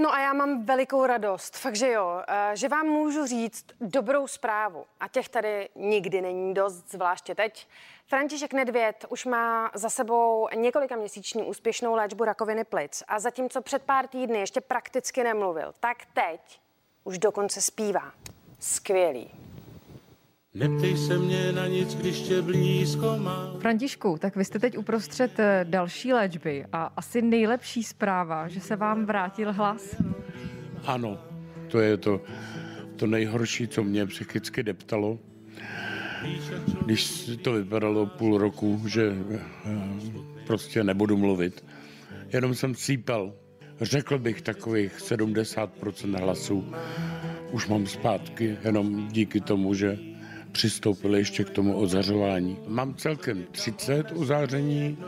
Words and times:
No 0.00 0.12
a 0.14 0.20
já 0.20 0.32
mám 0.32 0.64
velikou 0.64 1.06
radost, 1.06 1.56
fakt 1.56 1.76
že 1.76 1.90
jo, 1.90 2.22
eh, 2.28 2.56
že 2.56 2.68
vám 2.68 2.86
můžu 2.86 3.26
říct 3.26 3.64
dobrou 3.80 4.26
zprávu. 4.26 4.84
A 5.00 5.08
těch 5.08 5.28
tady 5.28 5.68
nikdy 5.74 6.20
není 6.20 6.54
dost, 6.54 6.90
zvláště 6.90 7.34
teď. 7.34 7.68
František 8.06 8.52
Nedvěd 8.52 9.04
už 9.08 9.24
má 9.24 9.70
za 9.74 9.90
sebou 9.90 10.48
několika 10.54 10.96
měsíční 10.96 11.42
úspěšnou 11.42 11.94
léčbu 11.94 12.24
rakoviny 12.24 12.64
plic 12.64 13.02
a 13.08 13.18
zatímco 13.18 13.62
před 13.62 13.82
pár 13.82 14.06
týdny 14.06 14.38
ještě 14.38 14.60
prakticky 14.60 15.24
nemluvil, 15.24 15.74
tak 15.80 15.96
teď 16.14 16.60
už 17.04 17.18
dokonce 17.18 17.60
zpívá. 17.60 18.12
Skvělý. 18.58 19.49
Neptej 20.54 20.96
se 20.96 21.18
mě 21.18 21.52
na 21.52 21.66
nic, 21.66 21.94
když 21.94 22.20
tě 22.20 22.42
blízko 22.42 23.16
má. 23.18 23.54
Františku, 23.60 24.18
tak 24.20 24.36
vy 24.36 24.44
jste 24.44 24.58
teď 24.58 24.78
uprostřed 24.78 25.38
eh, 25.38 25.66
další 25.68 26.12
léčby 26.12 26.64
a 26.72 26.84
asi 26.96 27.22
nejlepší 27.22 27.82
zpráva, 27.82 28.48
že 28.48 28.60
se 28.60 28.76
vám 28.76 29.06
vrátil 29.06 29.52
hlas. 29.52 29.96
Ano, 30.84 31.18
to 31.68 31.80
je 31.80 31.96
to, 31.96 32.20
to 32.96 33.06
nejhorší, 33.06 33.68
co 33.68 33.84
mě 33.84 34.06
psychicky 34.06 34.62
deptalo. 34.62 35.18
Když 36.84 37.30
to 37.42 37.52
vypadalo 37.52 38.06
půl 38.06 38.38
roku, 38.38 38.82
že 38.86 39.12
eh, 39.34 39.40
prostě 40.46 40.84
nebudu 40.84 41.16
mluvit. 41.16 41.64
Jenom 42.32 42.54
jsem 42.54 42.74
cípal. 42.74 43.32
Řekl 43.80 44.18
bych 44.18 44.42
takových 44.42 44.98
70% 44.98 46.20
hlasů. 46.20 46.74
Už 47.50 47.68
mám 47.68 47.86
zpátky, 47.86 48.56
jenom 48.64 49.08
díky 49.08 49.40
tomu, 49.40 49.74
že 49.74 50.09
přistoupili 50.52 51.18
ještě 51.18 51.44
k 51.44 51.50
tomu 51.50 51.76
ozařování. 51.76 52.58
Mám 52.66 52.94
celkem 52.94 53.44
30 53.52 54.12
uzáření 54.12 54.98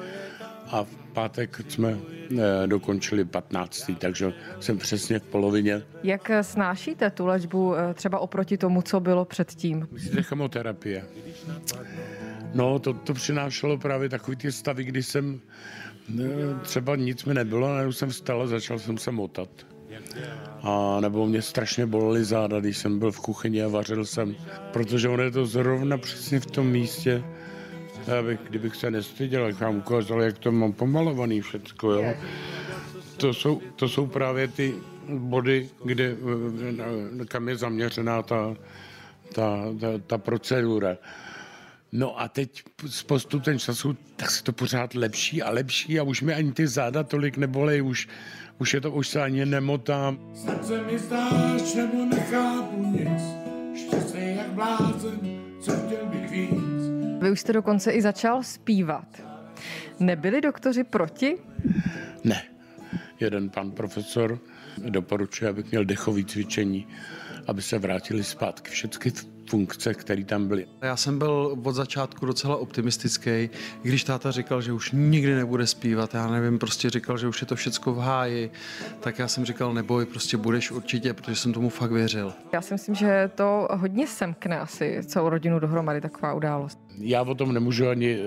a 0.67 0.85
v 0.85 0.97
pátek 1.13 1.61
jsme 1.69 1.99
eh, 1.99 2.67
dokončili 2.67 3.25
15. 3.25 3.91
takže 3.99 4.33
jsem 4.61 4.79
přesně 4.79 5.19
v 5.19 5.23
polovině. 5.23 5.83
Jak 6.03 6.31
snášíte 6.43 7.11
tu 7.11 7.27
léčbu 7.27 7.77
eh, 7.77 7.95
třeba 7.95 8.19
oproti 8.19 8.59
tomu, 8.59 8.83
co 8.83 9.01
bylo 9.01 9.25
předtím? 9.25 9.89
Myslíte 9.93 10.23
chemoterapie? 10.23 11.05
No, 12.55 12.79
to, 12.79 12.93
to 12.95 13.15
přinášelo 13.15 13.79
právě 13.79 14.09
takový 14.09 14.37
ty 14.37 14.53
stavy, 14.53 14.85
kdy 14.85 15.03
jsem 15.03 15.41
eh, 16.21 16.25
třeba 16.63 16.97
nic 16.97 17.25
mi 17.25 17.35
nebylo, 17.35 17.69
najednou 17.69 17.93
jsem 17.93 18.09
vstal 18.09 18.43
a 18.43 18.47
začal 18.47 18.79
jsem 18.79 18.99
se 18.99 19.11
motat. 19.11 19.72
A 20.63 21.01
nebo 21.01 21.27
mě 21.27 21.43
strašně 21.43 21.87
bolely 21.87 22.25
záda, 22.25 22.61
když 22.61 22.79
jsem 22.79 22.99
byl 22.99 23.13
v 23.13 23.21
kuchyni 23.21 23.63
a 23.63 23.69
vařil 23.69 24.05
jsem, 24.05 24.37
protože 24.73 25.09
on 25.09 25.21
je 25.21 25.31
to 25.31 25.47
zrovna 25.47 25.99
přesně 25.99 26.41
v 26.41 26.47
tom 26.47 26.67
místě, 26.67 27.25
abych, 28.19 28.41
kdybych 28.51 28.77
se 28.77 28.91
nestyděl, 28.91 29.47
jak 29.47 29.61
vám 29.61 29.77
ukázal, 29.77 30.23
jak 30.23 30.39
to 30.39 30.53
mám 30.53 30.73
pomalovaný 30.73 31.41
všecko, 31.41 31.91
jo. 31.93 32.15
To 33.17 33.35
jsou, 33.35 33.61
to 33.77 33.89
jsou 33.89 34.07
právě 34.07 34.49
ty 34.49 34.75
body, 35.09 35.69
kde, 35.85 36.17
kam 37.29 37.49
je 37.49 37.57
zaměřená 37.57 38.23
ta, 38.23 38.57
ta, 39.35 39.65
ta, 39.81 39.89
ta 40.07 40.19
procedura. 40.19 40.97
No 41.93 42.21
a 42.21 42.29
teď 42.29 42.63
s 42.87 43.03
postupem 43.03 43.59
času, 43.59 43.97
tak 44.17 44.31
se 44.31 44.45
to 44.45 44.53
pořád 44.53 44.95
lepší 44.95 45.43
a 45.43 45.51
lepší 45.51 46.01
a 46.01 46.03
už 46.03 46.23
mi 46.23 46.35
ani 46.35 46.53
ty 46.53 46.67
záda 46.67 47.03
tolik 47.03 47.37
nebolej, 47.37 47.83
už, 47.83 48.09
už 48.59 48.75
je 48.75 48.81
to, 48.81 48.91
už 48.91 49.09
se 49.09 49.23
ani 49.23 49.47
nemotám. 49.47 50.19
Srdce 50.35 50.83
mi 50.83 50.99
zdáš, 50.99 51.75
nebo 51.75 52.05
nechápu 52.05 52.87
nic, 52.87 53.23
šťastný 53.75 54.37
jak 54.37 54.53
blázen, 54.53 55.21
co 55.61 55.73
chtěl 55.73 56.07
bych 56.07 56.31
víc. 56.31 56.63
Vy 57.23 57.31
už 57.31 57.41
jste 57.41 57.53
dokonce 57.53 57.93
i 57.93 58.03
začal 58.03 58.43
zpívat. 58.43 59.23
Nebyli 60.01 60.41
doktoři 60.41 60.85
proti? 60.85 61.39
Ne. 62.25 62.43
Jeden 63.21 63.51
pan 63.51 63.71
profesor 63.71 64.39
doporučuje, 64.79 65.51
abych 65.51 65.71
měl 65.71 65.85
dechové 65.85 66.25
cvičení, 66.25 66.87
aby 67.47 67.63
se 67.63 67.79
vrátili 67.79 68.25
zpátky 68.25 68.71
všechny 68.71 69.13
funkce, 69.53 69.95
které 69.95 70.25
tam 70.25 70.49
byly. 70.49 70.67
Já 70.83 70.97
jsem 70.97 71.19
byl 71.19 71.57
od 71.65 71.75
začátku 71.75 72.27
docela 72.27 72.57
optimistický, 72.57 73.51
když 73.83 74.05
táta 74.05 74.31
říkal, 74.31 74.63
že 74.63 74.73
už 74.73 74.93
nikdy 74.93 75.35
nebude 75.35 75.67
zpívat, 75.67 76.15
já 76.15 76.27
nevím, 76.27 76.59
prostě 76.59 76.91
říkal, 76.91 77.19
že 77.19 77.29
už 77.29 77.41
je 77.41 77.47
to 77.47 77.57
všecko 77.57 77.93
v 77.93 77.99
háji, 77.99 78.51
tak 79.01 79.19
já 79.19 79.29
jsem 79.29 79.45
říkal, 79.45 79.75
neboj, 79.75 80.07
prostě 80.07 80.37
budeš 80.37 80.71
určitě, 80.71 81.15
protože 81.15 81.37
jsem 81.37 81.53
tomu 81.53 81.69
fakt 81.69 81.93
věřil. 81.93 82.33
Já 82.53 82.61
si 82.63 82.75
myslím, 82.75 82.95
že 82.95 83.31
to 83.35 83.69
hodně 83.73 84.07
semkne 84.07 84.61
asi 84.61 85.01
celou 85.07 85.29
rodinu 85.29 85.59
dohromady, 85.59 86.01
taková 86.01 86.35
událost. 86.35 86.79
Já 86.99 87.23
o 87.23 87.35
tom 87.35 87.53
nemůžu 87.53 87.89
ani, 87.89 88.19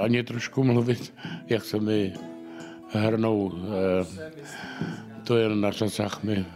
ani 0.00 0.22
trošku 0.22 0.64
mluvit, 0.64 1.14
jak 1.48 1.64
se 1.64 1.80
mi 1.80 2.12
hrnou, 2.90 3.52
eh, 3.54 4.06
to 5.24 5.36
je 5.36 5.48
na 5.48 5.70
řasách 5.70 6.22
mi 6.22 6.46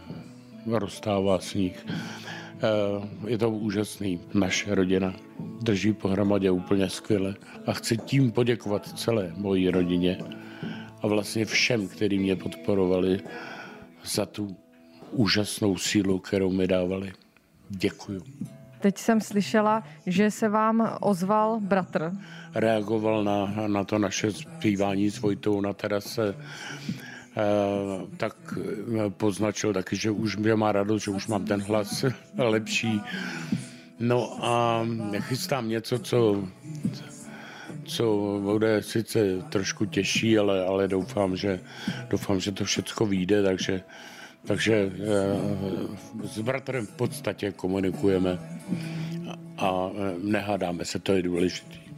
rozstává 0.67 1.39
sníh. 1.39 1.85
Eh, 2.63 3.07
je 3.27 3.37
to 3.37 3.49
úžasný. 3.49 4.19
Naše 4.33 4.75
rodina 4.75 5.13
drží 5.61 5.93
pohromadě 5.93 6.51
úplně 6.51 6.89
skvěle 6.89 7.35
a 7.65 7.73
chci 7.73 7.97
tím 7.97 8.31
poděkovat 8.31 8.99
celé 8.99 9.33
mojí 9.37 9.69
rodině 9.69 10.17
a 11.01 11.07
vlastně 11.07 11.45
všem, 11.45 11.87
kteří 11.87 12.19
mě 12.19 12.35
podporovali 12.35 13.19
za 14.05 14.25
tu 14.25 14.55
úžasnou 15.11 15.77
sílu, 15.77 16.19
kterou 16.19 16.51
mi 16.51 16.67
dávali. 16.67 17.13
Děkuju. 17.69 18.21
Teď 18.79 18.97
jsem 18.97 19.21
slyšela, 19.21 19.83
že 20.05 20.31
se 20.31 20.49
vám 20.49 20.97
ozval 21.01 21.59
bratr. 21.59 22.11
Reagoval 22.55 23.23
na, 23.23 23.53
na 23.67 23.83
to 23.83 23.99
naše 23.99 24.31
zpívání 24.31 25.09
s 25.09 25.19
Vojtou 25.19 25.61
na 25.61 25.73
terase 25.73 26.35
tak 28.17 28.35
eh, 28.57 29.09
poznačil 29.09 29.73
taky, 29.73 29.95
že 29.95 30.11
už 30.11 30.37
mě 30.37 30.55
má 30.55 30.71
radost, 30.71 31.03
že 31.03 31.11
už 31.11 31.27
mám 31.27 31.45
ten 31.45 31.61
hlas 31.61 32.05
lepší. 32.37 33.01
No 33.99 34.45
a 34.45 34.85
chystám 35.19 35.69
něco, 35.69 35.99
co, 35.99 36.47
co 37.83 38.05
bude 38.43 38.83
sice 38.83 39.41
trošku 39.49 39.85
těžší, 39.85 40.37
ale, 40.37 40.65
ale 40.65 40.87
doufám, 40.87 41.35
že, 41.35 41.59
doufám, 42.09 42.39
že 42.39 42.51
to 42.51 42.65
všechno 42.65 43.05
vyjde, 43.05 43.43
takže, 43.43 43.81
takže 44.45 44.91
eh, 44.91 46.27
s 46.27 46.39
bratrem 46.39 46.87
v 46.87 46.91
podstatě 46.91 47.51
komunikujeme 47.51 48.39
a 49.57 49.89
nehádáme 50.23 50.85
se, 50.85 50.99
to 50.99 51.13
je 51.13 51.21
důležité. 51.21 51.90